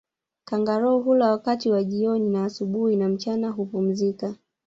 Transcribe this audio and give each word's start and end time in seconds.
Kangaroo 0.45 0.99
hula 0.99 1.31
wakati 1.31 1.69
wa 1.69 1.83
jioni 1.83 2.29
na 2.29 2.45
asubuhi 2.45 2.95
na 2.95 3.09
mchana 3.09 3.49
hupumzika 3.49 4.35